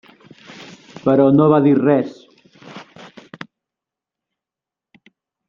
[1.03, 2.15] Però no va dir res.